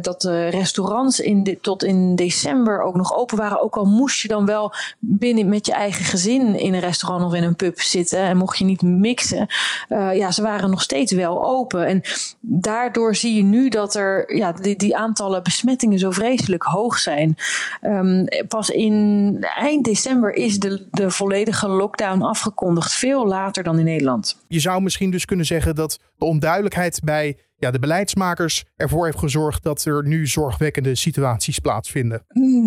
dat 0.00 0.20
de 0.20 0.48
restaurants 0.48 1.20
in 1.20 1.58
tot 1.60 1.84
in 1.84 2.16
december 2.16 2.82
ook 2.82 2.94
nog 2.94 3.16
open 3.16 3.36
waren. 3.36 3.62
Ook 3.62 3.76
al 3.76 3.84
moest 3.84 4.20
je 4.20 4.28
dan 4.28 4.46
wel 4.46 4.72
binnen 4.98 5.48
met 5.48 5.66
je 5.66 5.72
eigen 5.72 6.04
gezin 6.04 6.37
in 6.40 6.74
een 6.74 6.80
restaurant 6.80 7.24
of 7.24 7.34
in 7.34 7.42
een 7.42 7.56
pub 7.56 7.80
zitten 7.80 8.18
en 8.18 8.36
mocht 8.36 8.58
je 8.58 8.64
niet 8.64 8.82
mixen. 8.82 9.46
ja, 9.88 10.30
ze 10.30 10.42
waren 10.42 10.70
nog 10.70 10.82
steeds 10.82 11.12
wel 11.12 11.44
open. 11.44 11.86
En 11.86 12.02
daardoor 12.40 13.14
zie 13.14 13.34
je 13.34 13.42
nu 13.42 13.68
dat 13.68 13.94
er 13.94 14.36
ja, 14.36 14.52
die, 14.52 14.76
die 14.76 14.96
aantallen 14.96 15.42
besmettingen 15.42 15.98
zo 15.98 16.10
vreselijk 16.10 16.62
hoog 16.62 16.98
zijn. 16.98 17.36
Um, 17.82 18.24
pas 18.48 18.70
in 18.70 19.36
eind 19.56 19.84
december 19.84 20.34
is 20.34 20.58
de, 20.58 20.86
de 20.90 21.10
volledige 21.10 21.68
lockdown 21.68 22.22
afgekondigd. 22.22 22.94
Veel 22.94 23.26
later 23.26 23.62
dan 23.62 23.78
in 23.78 23.84
Nederland. 23.84 24.36
Je 24.48 24.60
zou 24.60 24.82
misschien 24.82 25.10
dus 25.10 25.24
kunnen 25.24 25.46
zeggen 25.46 25.74
dat 25.74 25.98
de 26.18 26.24
onduidelijkheid 26.24 27.00
bij 27.04 27.36
ja, 27.60 27.70
de 27.70 27.78
beleidsmakers 27.78 28.64
ervoor 28.76 29.04
heeft 29.04 29.18
gezorgd 29.18 29.62
dat 29.62 29.84
er 29.84 30.06
nu 30.06 30.26
zorgwekkende 30.26 30.94
situaties 30.94 31.58
plaatsvinden. 31.58 32.22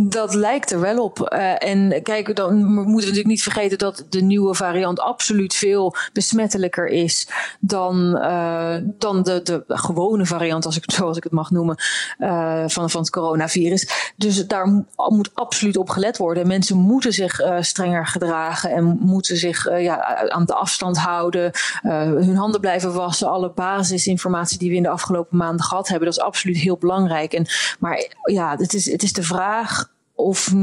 Dat 0.09 0.33
lijkt 0.33 0.71
er 0.71 0.79
wel 0.79 1.03
op. 1.03 1.33
Uh, 1.33 1.63
en 1.69 2.03
kijk, 2.03 2.35
dan 2.35 2.63
moeten 2.63 2.85
we 2.85 2.99
natuurlijk 2.99 3.27
niet 3.27 3.43
vergeten 3.43 3.77
dat 3.77 4.05
de 4.09 4.21
nieuwe 4.21 4.55
variant 4.55 4.99
absoluut 4.99 5.53
veel 5.53 5.95
besmettelijker 6.13 6.87
is 6.87 7.29
dan, 7.59 8.17
uh, 8.17 8.75
dan 8.83 9.23
de, 9.23 9.41
de 9.43 9.63
gewone 9.67 10.25
variant, 10.25 10.65
als 10.65 10.77
ik, 10.77 10.91
zoals 10.91 11.17
ik 11.17 11.23
het 11.23 11.31
mag 11.31 11.51
noemen, 11.51 11.75
uh, 12.19 12.63
van, 12.67 12.89
van 12.89 13.01
het 13.01 13.09
coronavirus. 13.09 14.13
Dus 14.15 14.47
daar 14.47 14.85
moet 14.95 15.31
absoluut 15.33 15.77
op 15.77 15.89
gelet 15.89 16.17
worden. 16.17 16.47
Mensen 16.47 16.77
moeten 16.77 17.13
zich 17.13 17.41
strenger 17.59 18.07
gedragen 18.07 18.71
en 18.71 18.97
moeten 18.99 19.37
zich 19.37 19.79
ja, 19.79 20.29
aan 20.29 20.45
de 20.45 20.53
afstand 20.53 20.97
houden, 20.97 21.51
hun 21.81 22.35
handen 22.35 22.61
blijven 22.61 22.93
wassen, 22.93 23.29
alle 23.29 23.51
basisinformatie 23.51 24.57
die 24.57 24.69
we 24.69 24.79
in 24.81 24.87
de 24.87 24.93
afgelopen 24.93 25.37
maanden 25.37 25.65
gehad 25.65 25.87
hebben. 25.87 26.07
Dat 26.07 26.17
is 26.17 26.23
absoluut 26.23 26.57
heel 26.57 26.77
belangrijk. 26.77 27.33
En, 27.33 27.45
maar 27.79 28.07
ja, 28.23 28.55
het 28.57 28.73
is, 28.73 28.91
het 28.91 29.03
is 29.03 29.13
de 29.13 29.23
vraag 29.23 29.89
of, 30.15 30.53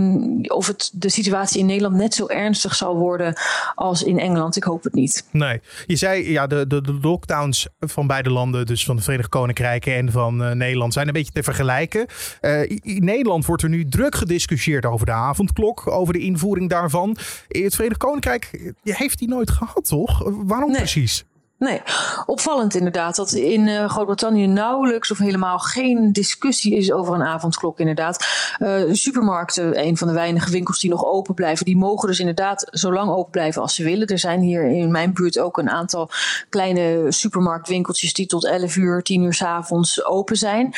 of 0.43 0.67
het, 0.67 0.91
de 0.93 1.09
situatie 1.09 1.61
in 1.61 1.67
Nederland 1.67 1.95
net 1.95 2.15
zo 2.15 2.27
ernstig 2.27 2.75
zal 2.75 2.97
worden 2.97 3.35
als 3.75 4.03
in 4.03 4.19
Engeland. 4.19 4.57
Ik 4.57 4.63
hoop 4.63 4.85
het 4.85 4.95
niet. 4.95 5.27
Nee, 5.31 5.61
je 5.87 5.97
zei 5.97 6.31
ja, 6.31 6.47
de, 6.47 6.67
de, 6.67 6.81
de 6.81 6.99
lockdowns 7.01 7.69
van 7.79 8.07
beide 8.07 8.31
landen, 8.31 8.67
dus 8.67 8.85
van 8.85 8.97
de 8.97 9.03
Verenigd 9.03 9.29
Koninkrijk 9.29 9.87
en 9.87 10.13
van 10.13 10.43
uh, 10.43 10.51
Nederland, 10.51 10.93
zijn 10.93 11.07
een 11.07 11.13
beetje 11.13 11.33
te 11.33 11.43
vergelijken. 11.43 12.07
Uh, 12.41 12.71
in 12.71 13.05
Nederland 13.05 13.47
wordt 13.47 13.63
er 13.63 13.69
nu 13.69 13.89
druk 13.89 14.15
gediscussieerd 14.15 14.87
over 14.87 15.07
de 15.07 15.13
avondklok, 15.13 15.87
over 15.87 16.13
de 16.13 16.21
invoering 16.21 16.71
daarvan. 16.71 17.17
In 17.49 17.65
het 17.65 17.75
Verenigd 17.75 18.01
Koninkrijk 18.01 18.73
heeft 18.83 19.19
die 19.19 19.29
nooit 19.29 19.51
gehad, 19.51 19.85
toch? 19.89 20.23
Waarom 20.25 20.71
nee. 20.71 20.79
precies? 20.81 21.25
Nee, 21.59 21.83
opvallend 22.27 22.75
inderdaad 22.75 23.17
dat 23.17 23.33
in 23.33 23.67
uh, 23.67 23.89
Groot-Brittannië 23.89 24.47
nauwelijks 24.47 25.11
of 25.11 25.19
helemaal 25.19 25.59
geen 25.59 26.13
discussie 26.13 26.77
is 26.77 26.93
over 26.93 27.15
een 27.15 27.23
avondklok 27.23 27.79
inderdaad. 27.79 28.27
Uh, 28.59 28.83
supermarkten, 28.93 29.87
een 29.87 29.97
van 29.97 30.09
de 30.09 30.15
weinige 30.15 30.51
winkels 30.51 30.81
die 30.81 30.91
nog 30.91 31.05
open 31.05 31.35
blijven, 31.35 31.65
die 31.65 31.77
mogen 31.77 32.09
dus 32.09 32.21
inderdaad 32.21 32.67
zo 32.71 32.93
lang 32.93 33.11
open 33.11 33.31
blijven 33.31 33.63
als 33.63 33.75
ze 33.75 33.85
willen. 33.85 34.07
Er 34.07 34.19
zijn 34.19 34.41
hier 34.41 34.65
in 34.65 34.91
mijn 34.91 35.13
buurt 35.13 35.39
ook 35.39 35.59
een 35.59 35.71
aantal 35.71 36.11
kleine 36.49 37.07
supermarktwinkeltjes 37.09 38.15
die 38.15 38.27
tot 38.27 38.47
11 38.47 38.77
uur, 38.77 39.03
10 39.03 39.23
uur 39.23 39.35
s 39.35 39.43
avonds 39.43 40.05
open 40.05 40.37
zijn. 40.37 40.75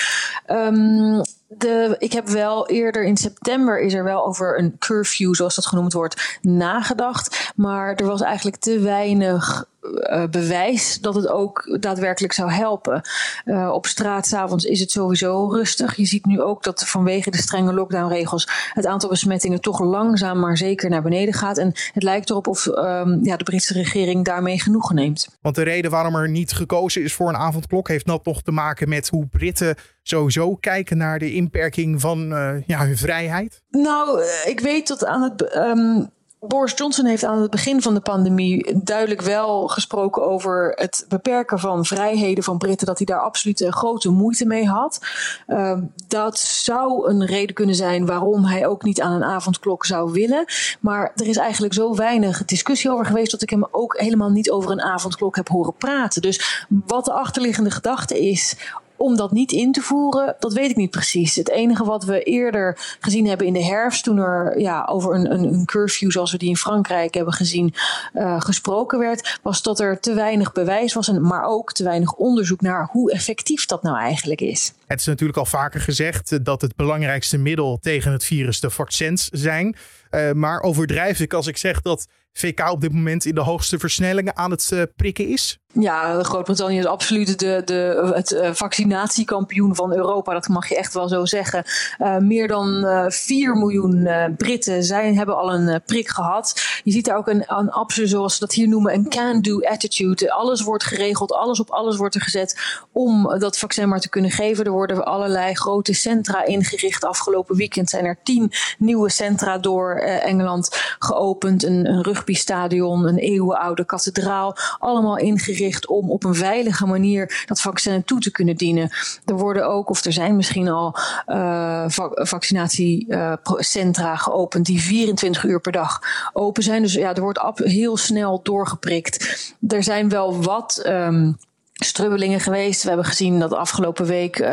Um, 0.47 1.23
de, 1.59 1.97
ik 1.99 2.12
heb 2.12 2.28
wel 2.28 2.69
eerder 2.69 3.04
in 3.04 3.16
september 3.16 3.80
is 3.80 3.95
er 3.95 4.04
wel 4.04 4.26
over 4.26 4.59
een 4.59 4.78
curfew, 4.78 5.35
zoals 5.35 5.54
dat 5.54 5.66
genoemd 5.66 5.92
wordt, 5.92 6.38
nagedacht. 6.42 7.52
Maar 7.57 7.95
er 7.95 8.07
was 8.07 8.21
eigenlijk 8.21 8.57
te 8.57 8.78
weinig 8.78 9.69
uh, 9.83 10.25
bewijs 10.26 10.99
dat 11.00 11.14
het 11.14 11.28
ook 11.28 11.78
daadwerkelijk 11.80 12.33
zou 12.33 12.50
helpen. 12.52 13.00
Uh, 13.45 13.71
op 13.73 13.87
straat 13.87 14.26
s'avonds 14.26 14.64
is 14.64 14.80
het 14.80 14.90
sowieso 14.90 15.49
rustig. 15.49 15.97
Je 15.97 16.04
ziet 16.04 16.26
nu 16.26 16.40
ook 16.40 16.62
dat 16.62 16.88
vanwege 16.88 17.30
de 17.30 17.37
strenge 17.37 17.73
lockdownregels 17.73 18.49
het 18.73 18.87
aantal 18.87 19.09
besmettingen 19.09 19.61
toch 19.61 19.80
langzaam 19.80 20.38
maar 20.38 20.57
zeker 20.57 20.90
naar 20.90 21.02
beneden 21.02 21.35
gaat. 21.35 21.59
En 21.59 21.73
het 21.92 22.02
lijkt 22.02 22.30
erop 22.30 22.47
of 22.47 22.66
um, 22.66 23.25
ja, 23.25 23.37
de 23.37 23.45
Britse 23.45 23.73
regering 23.73 24.25
daarmee 24.25 24.61
genoegen 24.61 24.95
neemt. 24.95 25.28
Want 25.40 25.54
de 25.54 25.62
reden 25.62 25.90
waarom 25.90 26.14
er 26.14 26.28
niet 26.28 26.52
gekozen 26.52 27.02
is 27.02 27.14
voor 27.14 27.28
een 27.28 27.37
avondklok 27.37 27.88
heeft 27.88 28.07
dat 28.07 28.25
toch 28.25 28.42
te 28.42 28.52
maken 28.52 28.88
met 28.88 29.09
hoe 29.09 29.26
Britten 29.26 29.76
sowieso 30.02 30.54
kijken 30.54 30.97
naar 30.97 31.19
de 31.19 31.33
inperking 31.41 32.01
van 32.01 32.33
uh, 32.33 32.63
ja, 32.67 32.87
hun 32.87 32.97
vrijheid? 32.97 33.63
Nou, 33.71 34.23
ik 34.45 34.61
weet 34.61 34.89
dat 34.89 35.05
aan 35.05 35.23
het. 35.23 35.57
Um, 35.57 36.11
Boris 36.41 36.73
Johnson 36.77 37.05
heeft 37.05 37.25
aan 37.25 37.41
het 37.41 37.51
begin 37.51 37.83
van 37.83 37.95
de 37.95 38.01
pandemie 38.01 38.83
duidelijk 38.83 39.23
wel 39.23 39.69
gesproken 39.69 40.27
over 40.27 40.73
het 40.75 41.05
beperken 41.09 41.59
van 41.59 41.85
vrijheden 41.85 42.45
van 42.45 42.59
Britten, 42.59 42.87
dat 42.87 42.97
hij 42.97 43.07
daar 43.07 43.21
absoluut 43.21 43.67
grote 43.69 44.11
moeite 44.11 44.47
mee 44.47 44.67
had. 44.67 45.01
Uh, 45.49 45.79
dat 46.09 46.39
zou 46.39 47.11
een 47.11 47.27
reden 47.27 47.55
kunnen 47.55 47.75
zijn 47.75 48.07
waarom 48.07 48.45
hij 48.45 48.67
ook 48.67 48.83
niet 48.83 49.01
aan 49.01 49.13
een 49.13 49.25
avondklok 49.25 49.85
zou 49.85 50.13
willen. 50.13 50.45
Maar 50.81 51.13
er 51.15 51.27
is 51.27 51.37
eigenlijk 51.37 51.75
zo 51.75 51.95
weinig 51.95 52.45
discussie 52.45 52.91
over 52.91 53.07
geweest 53.07 53.31
dat 53.31 53.43
ik 53.43 53.51
hem 53.51 53.67
ook 53.71 53.99
helemaal 53.99 54.31
niet 54.31 54.51
over 54.51 54.71
een 54.71 54.83
avondklok 54.83 55.37
heb 55.37 55.49
horen 55.49 55.75
praten. 55.75 56.23
Dus 56.23 56.67
wat 56.87 57.05
de 57.05 57.13
achterliggende 57.13 57.71
gedachte 57.71 58.29
is 58.29 58.57
om 59.00 59.16
dat 59.16 59.33
niet 59.33 59.52
in 59.52 59.73
te 59.73 59.80
voeren, 59.80 60.37
dat 60.38 60.52
weet 60.52 60.71
ik 60.71 60.76
niet 60.76 60.90
precies. 60.90 61.35
Het 61.35 61.50
enige 61.50 61.85
wat 61.85 62.04
we 62.04 62.23
eerder 62.23 62.97
gezien 63.00 63.26
hebben 63.26 63.47
in 63.47 63.52
de 63.52 63.64
herfst, 63.64 64.04
toen 64.04 64.19
er 64.19 64.61
ja, 64.61 64.85
over 64.85 65.14
een, 65.14 65.33
een, 65.33 65.45
een 65.45 65.64
curfew 65.64 66.11
zoals 66.11 66.33
we 66.33 66.38
die 66.38 66.49
in 66.49 66.57
Frankrijk 66.57 67.14
hebben 67.14 67.35
gezien, 67.35 67.75
uh, 68.14 68.40
gesproken 68.40 68.99
werd, 68.99 69.38
was 69.42 69.62
dat 69.62 69.80
er 69.80 70.00
te 70.00 70.14
weinig 70.14 70.52
bewijs 70.52 70.95
was, 70.95 71.09
en, 71.09 71.23
maar 71.23 71.45
ook 71.45 71.73
te 71.73 71.85
weinig 71.85 72.12
onderzoek 72.12 72.61
naar 72.61 72.88
hoe 72.90 73.12
effectief 73.12 73.66
dat 73.66 73.83
nou 73.83 73.99
eigenlijk 73.99 74.40
is. 74.40 74.73
Het 74.87 75.00
is 75.00 75.07
natuurlijk 75.07 75.38
al 75.38 75.47
vaker 75.47 75.80
gezegd 75.80 76.45
dat 76.45 76.61
het 76.61 76.76
belangrijkste 76.76 77.38
middel 77.38 77.78
tegen 77.80 78.12
het 78.12 78.25
virus 78.25 78.61
de 78.61 78.71
vaccins 78.71 79.28
zijn. 79.28 79.76
Uh, 80.11 80.33
maar 80.33 80.61
overdrijf 80.61 81.21
ik 81.21 81.33
als 81.33 81.47
ik 81.47 81.57
zeg 81.57 81.80
dat 81.83 82.07
VK 82.33 82.71
op 82.71 82.81
dit 82.81 82.93
moment 82.93 83.25
in 83.25 83.35
de 83.35 83.41
hoogste 83.41 83.79
versnellingen 83.79 84.37
aan 84.37 84.51
het 84.51 84.71
uh, 84.73 84.83
prikken 84.97 85.29
is? 85.29 85.61
Ja, 85.73 86.23
Groot-Brittannië 86.23 86.79
is 86.79 86.87
absoluut 86.87 87.39
de, 87.39 87.63
de, 87.65 88.11
het 88.15 88.31
uh, 88.31 88.51
vaccinatiekampioen 88.53 89.75
van 89.75 89.95
Europa. 89.95 90.33
Dat 90.33 90.49
mag 90.49 90.69
je 90.69 90.77
echt 90.77 90.95
wel 90.95 91.09
zo 91.09 91.25
zeggen. 91.25 91.65
Uh, 91.99 92.17
meer 92.17 92.49
dan 92.49 92.85
uh, 92.85 93.05
4 93.09 93.57
miljoen 93.57 94.09
Britten 94.37 94.85
zijn, 94.85 95.17
hebben 95.17 95.37
al 95.37 95.55
een 95.55 95.83
prik 95.87 96.09
gehad. 96.09 96.81
Je 96.85 96.93
ziet 96.93 97.05
daar 97.05 97.17
ook 97.17 97.29
een, 97.29 97.45
een 97.47 97.71
absoluut, 97.71 98.09
zoals 98.09 98.33
ze 98.33 98.41
dat 98.41 98.53
hier 98.53 98.69
noemen, 98.69 98.95
een 98.95 99.09
can-do 99.09 99.61
attitude. 99.61 100.33
Alles 100.33 100.63
wordt 100.63 100.85
geregeld, 100.85 101.33
alles 101.33 101.61
op 101.61 101.71
alles 101.71 101.97
wordt 101.97 102.15
er 102.15 102.21
gezet 102.21 102.61
om 102.93 103.39
dat 103.39 103.59
vaccin 103.59 103.89
maar 103.89 104.01
te 104.01 104.09
kunnen 104.09 104.31
geven. 104.31 104.65
Er 104.65 104.71
worden 104.71 105.05
allerlei 105.05 105.55
grote 105.55 105.93
centra 105.93 106.45
ingericht. 106.45 107.05
Afgelopen 107.05 107.57
weekend 107.57 107.91
zijn 107.91 108.05
er 108.05 108.19
tien 108.23 108.53
nieuwe 108.79 109.11
centra 109.11 109.59
door 109.59 109.95
Engeland 110.01 110.95
geopend. 110.99 111.65
Een, 111.65 111.87
een 111.87 112.03
rugbystadion, 112.21 113.07
een 113.07 113.19
eeuwenoude 113.19 113.85
kathedraal. 113.85 114.57
Allemaal 114.79 115.17
ingericht 115.17 115.87
om 115.87 116.11
op 116.11 116.25
een 116.25 116.35
veilige 116.35 116.87
manier 116.87 117.45
dat 117.47 117.61
vaccin 117.61 118.05
toe 118.05 118.21
te 118.21 118.31
kunnen 118.31 118.57
dienen. 118.57 118.91
Er 119.25 119.37
worden 119.37 119.69
ook, 119.69 119.91
of 119.91 120.05
er 120.05 120.12
zijn 120.12 120.37
misschien 120.37 120.69
al 120.69 120.97
uh, 121.27 121.85
vaccinatiecentra 122.15 124.12
uh, 124.12 124.21
geopend 124.21 124.67
die 124.67 124.81
24 124.81 125.45
uur 125.45 125.61
per 125.61 125.73
dag 125.73 126.00
open 126.33 126.62
zijn. 126.62 126.83
Dus 126.83 126.93
ja, 126.93 127.15
er 127.15 127.23
wordt 127.23 127.41
heel 127.55 127.97
snel 127.97 128.41
doorgeprikt. 128.43 129.55
Er 129.69 129.83
zijn 129.83 130.09
wel 130.09 130.43
wat. 130.43 130.83
Um, 130.87 131.37
strubbelingen 131.85 132.41
geweest. 132.41 132.83
We 132.83 132.89
hebben 132.89 133.07
gezien 133.07 133.39
dat 133.39 133.53
afgelopen 133.53 134.07
week 134.07 134.39
uh, 134.39 134.49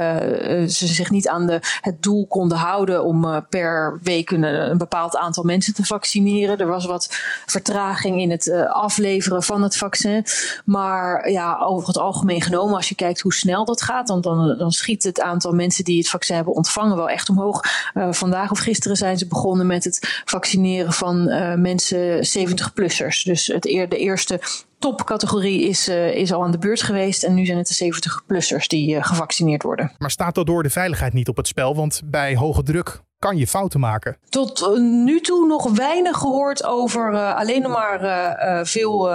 ze 0.68 0.88
zich 0.88 1.10
niet 1.10 1.28
aan 1.28 1.48
de, 1.48 1.60
het 1.82 2.04
doel 2.04 2.28
konden 2.28 2.58
houden 2.58 3.04
om 3.04 3.26
uh, 3.26 3.38
per 3.50 4.00
week 4.04 4.32
een, 4.32 4.78
bepaald 4.78 5.18
aantal 5.18 5.44
mensen 5.44 5.74
te 5.74 5.86
vaccineren. 5.86 6.58
Er 6.58 6.68
was 6.68 6.86
wat 6.86 7.08
vertraging 7.46 8.22
in 8.22 8.32
het 8.32 8.52
afleveren 8.68 9.44
van 9.44 9.64
het 9.64 9.78
vaccin. 9.78 10.26
Maar 10.66 11.30
ja, 11.30 11.58
over 11.58 11.88
het 11.88 11.98
algemeen 11.98 12.42
genomen, 12.42 12.76
als 12.76 12.90
je 12.90 12.96
kijkt 12.96 13.22
hoe 13.22 13.34
snel 13.34 13.66
dat 13.66 13.82
gaat, 13.82 14.08
dan, 14.08 14.22
dan, 14.22 14.58
dan 14.58 14.72
schiet 14.72 15.04
het 15.04 15.22
aantal 15.22 15.52
mensen 15.52 15.84
die 15.84 15.98
het 15.98 16.10
vaccin 16.10 16.36
hebben 16.36 16.54
ontvangen 16.54 16.96
wel 16.96 17.10
echt 17.10 17.30
omhoog. 17.30 17.62
vandaag 17.94 18.52
of 18.52 18.60
gisteren 18.60 18.98
zijn 18.98 19.18
ze 19.18 19.28
begonnen 19.28 19.68
met 19.68 19.84
het 19.84 20.22
vaccineren 20.26 20.94
van 20.94 21.24
mensen 21.62 22.28
70-plussers. 22.40 23.24
Dus 23.24 23.48
het, 23.48 23.62
de 23.62 23.98
eerste 23.98 24.40
topcategorie 24.80 25.62
is, 25.62 25.90
uh, 25.90 26.16
is 26.16 26.34
al 26.34 26.44
aan 26.44 26.52
de 26.52 26.58
beurt 26.58 26.82
geweest. 26.82 27.24
En 27.24 27.34
nu 27.34 27.46
zijn 27.46 27.58
het 27.58 27.78
de 27.78 27.86
70-plussers 27.86 28.68
die 28.68 28.96
uh, 28.96 29.04
gevaccineerd 29.04 29.64
worden. 29.64 29.92
Maar 29.98 30.12
staat 30.12 30.36
daardoor 30.36 30.64
de 30.64 30.70
veiligheid 30.70 31.14
niet 31.14 31.28
op 31.28 31.38
het 31.38 31.48
spel? 31.48 31.76
Want 31.76 32.02
bij 32.06 32.36
hoge 32.36 32.64
druk 32.64 33.02
kan 33.20 33.38
je 33.38 33.48
fouten 33.48 33.80
maken. 33.80 34.18
Tot 34.30 34.78
nu 34.80 35.20
toe 35.20 35.48
nog 35.48 35.72
weinig 35.72 36.18
gehoord 36.18 36.64
over 36.64 37.14
uh, 37.14 37.36
alleen 37.36 37.70
maar 37.70 38.04
uh, 38.04 38.66
veel 38.66 39.10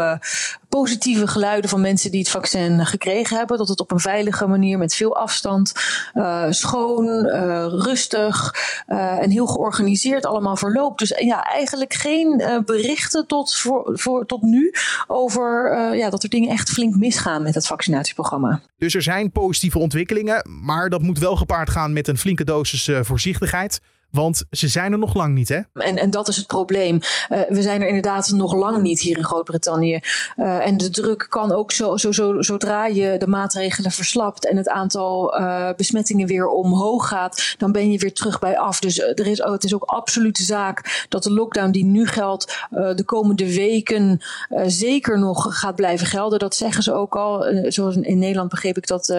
positieve 0.79 1.26
geluiden 1.26 1.71
van 1.71 1.81
mensen 1.81 2.11
die 2.11 2.21
het 2.21 2.29
vaccin 2.29 2.87
gekregen 2.87 3.37
hebben. 3.37 3.59
Dat 3.59 3.69
het 3.69 3.81
op 3.81 3.91
een 3.91 4.00
veilige 4.00 4.47
manier 4.47 4.79
met 4.79 4.95
veel 4.95 5.17
afstand, 5.17 5.73
schoon, 6.50 7.26
rustig 7.69 8.55
en 8.87 9.31
heel 9.31 9.47
georganiseerd 9.47 10.26
allemaal 10.26 10.57
verloopt. 10.57 10.99
Dus 10.99 11.09
ja, 11.09 11.45
eigenlijk 11.45 11.95
geen 11.95 12.43
berichten 12.64 13.26
tot, 13.26 13.55
voor, 13.55 13.91
voor, 13.93 14.26
tot 14.26 14.43
nu 14.43 14.75
over 15.07 15.76
ja, 15.97 16.11
dat 16.11 16.23
er 16.23 16.29
dingen 16.29 16.50
echt 16.50 16.71
flink 16.71 16.95
misgaan 16.95 17.43
met 17.43 17.55
het 17.55 17.67
vaccinatieprogramma. 17.67 18.61
Dus 18.79 18.95
er 18.95 19.02
zijn 19.02 19.33
positieve 19.33 19.79
ontwikkelingen, 19.79 20.49
maar 20.64 20.88
dat 20.88 21.02
moet 21.02 21.19
wel 21.19 21.37
gepaard 21.37 21.71
gaan 21.71 21.93
met 21.93 22.09
een 22.09 22.19
flinke 22.19 22.45
dosis 22.45 22.91
voorzichtigheid. 23.02 23.81
Want 24.12 24.45
ze 24.50 24.69
zijn 24.69 24.92
er 24.92 24.99
nog 24.99 25.14
lang 25.14 25.35
niet, 25.35 25.49
hè? 25.49 25.61
En, 25.75 25.97
en 25.97 26.11
dat 26.11 26.28
is 26.28 26.37
het 26.37 26.47
probleem. 26.47 27.00
Uh, 27.31 27.40
we 27.49 27.62
zijn 27.62 27.81
er 27.81 27.87
inderdaad 27.87 28.31
nog 28.31 28.54
lang 28.54 28.83
niet 28.83 29.00
hier 29.00 29.16
in 29.16 29.25
Groot-Brittannië. 29.25 30.00
Uh, 30.37 30.66
en 30.66 30.76
de 30.76 30.90
druk 30.90 31.26
kan 31.28 31.52
ook 31.52 31.73
zo, 31.73 31.97
zo, 31.97 32.12
zo, 32.12 32.42
zodra 32.42 32.87
je 32.87 33.16
de 33.19 33.26
maatregelen 33.26 33.90
verslapt 33.90 34.49
en 34.49 34.57
het 34.57 34.69
aantal 34.69 35.40
uh, 35.40 35.69
besmettingen 35.76 36.26
weer 36.26 36.49
omhoog 36.49 37.09
gaat, 37.09 37.54
dan 37.59 37.73
ben 37.73 37.90
je 37.90 37.99
weer 37.99 38.12
terug 38.12 38.38
bij 38.38 38.59
af. 38.59 38.81
Dus 38.81 38.99
er 38.99 39.26
is, 39.26 39.42
oh, 39.42 39.52
het 39.52 39.64
is 39.64 39.75
ook 39.75 39.85
absolute 39.85 40.42
zaak 40.42 41.07
dat 41.09 41.23
de 41.23 41.33
lockdown 41.33 41.71
die 41.71 41.85
nu 41.85 42.07
geldt, 42.07 42.66
de 42.71 43.02
komende 43.04 43.54
weken 43.54 44.21
zeker 44.66 45.19
nog 45.19 45.59
gaat 45.59 45.75
blijven 45.75 46.07
gelden. 46.07 46.38
Dat 46.38 46.54
zeggen 46.54 46.83
ze 46.83 46.92
ook 46.92 47.16
al. 47.16 47.45
zoals 47.69 47.97
in 47.97 48.19
Nederland 48.19 48.49
begreep 48.49 48.76
ik 48.76 48.87
dat 48.87 49.16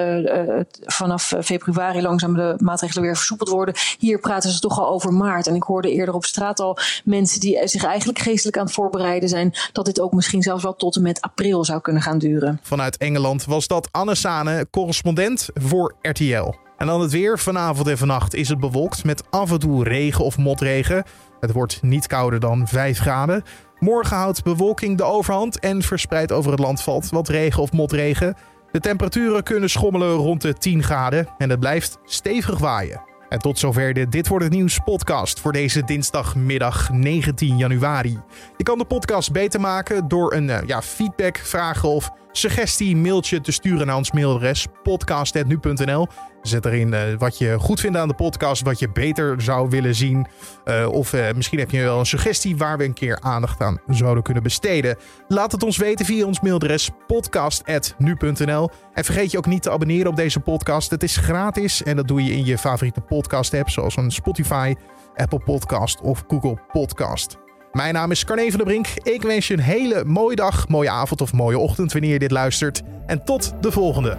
vanaf 0.81 1.33
februari 1.41 2.01
langzaam 2.01 2.33
de 2.33 2.55
maatregelen 2.57 3.03
weer 3.03 3.15
versoepeld 3.15 3.49
worden. 3.49 3.75
Hier 3.97 4.19
praten 4.19 4.49
ze 4.49 4.59
toch 4.59 4.81
over 4.87 5.13
maart. 5.13 5.47
En 5.47 5.55
ik 5.55 5.63
hoorde 5.63 5.91
eerder 5.91 6.15
op 6.15 6.25
straat 6.25 6.59
al 6.59 6.77
mensen 7.03 7.39
die 7.39 7.67
zich 7.67 7.83
eigenlijk 7.83 8.19
geestelijk 8.19 8.57
aan 8.57 8.65
het 8.65 8.73
voorbereiden 8.73 9.29
zijn. 9.29 9.53
dat 9.71 9.85
dit 9.85 9.99
ook 9.99 10.13
misschien 10.13 10.41
zelfs 10.41 10.63
wel 10.63 10.75
tot 10.75 10.95
en 10.95 11.01
met 11.01 11.21
april 11.21 11.65
zou 11.65 11.81
kunnen 11.81 12.01
gaan 12.01 12.17
duren. 12.17 12.59
Vanuit 12.61 12.97
Engeland 12.97 13.45
was 13.45 13.67
dat 13.67 13.87
Anne 13.91 14.15
Sane, 14.15 14.67
correspondent 14.71 15.49
voor 15.53 15.95
RTL. 16.01 16.53
En 16.77 16.87
dan 16.87 17.01
het 17.01 17.11
weer. 17.11 17.39
Vanavond 17.39 17.87
en 17.87 17.97
vannacht 17.97 18.33
is 18.33 18.49
het 18.49 18.59
bewolkt 18.59 19.03
met 19.03 19.23
af 19.29 19.51
en 19.51 19.59
toe 19.59 19.83
regen 19.83 20.25
of 20.25 20.37
motregen. 20.37 21.03
Het 21.39 21.51
wordt 21.51 21.81
niet 21.81 22.07
kouder 22.07 22.39
dan 22.39 22.67
5 22.67 22.99
graden. 22.99 23.43
Morgen 23.79 24.17
houdt 24.17 24.43
bewolking 24.43 24.97
de 24.97 25.03
overhand 25.03 25.59
en 25.59 25.81
verspreid 25.81 26.31
over 26.31 26.51
het 26.51 26.59
land 26.59 26.81
valt 26.81 27.09
wat 27.09 27.27
regen 27.27 27.61
of 27.61 27.71
motregen. 27.71 28.35
De 28.71 28.79
temperaturen 28.79 29.43
kunnen 29.43 29.69
schommelen 29.69 30.15
rond 30.15 30.41
de 30.41 30.53
10 30.53 30.83
graden 30.83 31.27
en 31.37 31.49
het 31.49 31.59
blijft 31.59 31.97
stevig 32.05 32.59
waaien. 32.59 33.12
En 33.33 33.39
tot 33.39 33.59
zover 33.59 33.93
de 33.93 34.09
Dit 34.09 34.27
wordt 34.27 34.43
het 34.43 34.53
nieuws 34.53 34.79
podcast 34.83 35.39
voor 35.39 35.51
deze 35.51 35.83
dinsdagmiddag 35.83 36.91
19 36.91 37.57
januari. 37.57 38.19
Je 38.57 38.63
kan 38.63 38.77
de 38.77 38.85
podcast 38.85 39.31
beter 39.31 39.61
maken 39.61 40.07
door 40.07 40.33
een 40.33 40.51
ja, 40.65 40.81
feedback, 40.81 41.37
vragen 41.37 41.89
of 41.89 42.11
suggestie, 42.37 42.95
mailtje 42.95 43.41
te 43.41 43.51
sturen 43.51 43.87
naar 43.87 43.95
ons 43.95 44.11
mailadres 44.11 44.67
podcast.nu.nl. 44.83 46.07
Zet 46.41 46.65
erin 46.65 46.93
uh, 46.93 46.99
wat 47.17 47.37
je 47.37 47.59
goed 47.59 47.79
vindt 47.79 47.97
aan 47.97 48.07
de 48.07 48.13
podcast, 48.13 48.61
wat 48.61 48.79
je 48.79 48.91
beter 48.91 49.41
zou 49.41 49.69
willen 49.69 49.95
zien. 49.95 50.27
Uh, 50.65 50.87
of 50.91 51.13
uh, 51.13 51.31
misschien 51.35 51.59
heb 51.59 51.71
je 51.71 51.81
wel 51.81 51.99
een 51.99 52.05
suggestie 52.05 52.57
waar 52.57 52.77
we 52.77 52.83
een 52.83 52.93
keer 52.93 53.19
aandacht 53.21 53.61
aan 53.61 53.79
zouden 53.87 54.23
kunnen 54.23 54.43
besteden. 54.43 54.97
Laat 55.27 55.51
het 55.51 55.63
ons 55.63 55.77
weten 55.77 56.05
via 56.05 56.25
ons 56.25 56.41
mailadres 56.41 56.89
podcast.nu.nl. 57.07 58.69
En 58.93 59.03
vergeet 59.03 59.31
je 59.31 59.37
ook 59.37 59.45
niet 59.45 59.61
te 59.61 59.71
abonneren 59.71 60.07
op 60.07 60.15
deze 60.15 60.39
podcast. 60.39 60.89
Het 60.89 61.03
is 61.03 61.17
gratis 61.17 61.83
en 61.83 61.95
dat 61.95 62.07
doe 62.07 62.23
je 62.23 62.31
in 62.31 62.45
je 62.45 62.57
favoriete 62.57 63.01
podcast 63.01 63.53
app 63.53 63.69
zoals 63.69 63.97
een 63.97 64.11
Spotify, 64.11 64.73
Apple 65.15 65.39
Podcast 65.39 66.01
of 66.01 66.23
Google 66.27 66.57
Podcast. 66.71 67.42
Mijn 67.73 67.93
naam 67.93 68.11
is 68.11 68.25
Carne 68.25 68.49
van 68.49 68.57
der 68.57 68.65
Brink. 68.65 68.87
Ik 69.03 69.21
wens 69.21 69.47
je 69.47 69.53
een 69.53 69.59
hele 69.59 70.03
mooie 70.05 70.35
dag, 70.35 70.67
mooie 70.67 70.89
avond 70.89 71.21
of 71.21 71.33
mooie 71.33 71.57
ochtend 71.57 71.91
wanneer 71.91 72.11
je 72.11 72.19
dit 72.19 72.31
luistert. 72.31 72.81
En 73.05 73.23
tot 73.23 73.53
de 73.61 73.71
volgende. 73.71 74.17